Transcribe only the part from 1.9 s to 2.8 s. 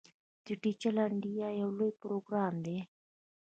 پروګرام دی.